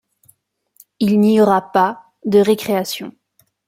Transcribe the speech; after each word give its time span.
Il 0.99 1.19
n’y 1.19 1.39
aura 1.39 1.71
pas 1.71 2.07
de 2.25 2.39
récréation. 2.39 3.13